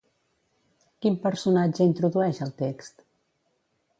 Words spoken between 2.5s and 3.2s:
text?